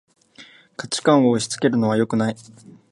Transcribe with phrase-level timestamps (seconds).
[0.77, 2.35] 価値観を押しつけるのはよくない